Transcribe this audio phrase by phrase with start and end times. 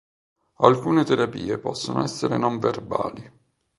[0.61, 3.31] Alcune terapie possono essere non verbali.